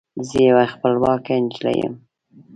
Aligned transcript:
زه 0.27 0.37
یوه 0.47 0.65
خپلواکه 0.73 1.33
نجلۍ 1.43 1.75
یم 1.81 1.95